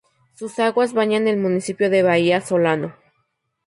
Sus 0.33 0.57
aguas 0.57 0.93
bañan 0.93 1.27
el 1.27 1.37
municipio 1.37 1.91
de 1.91 2.01
Bahía 2.01 2.41
Solano. 2.41 2.95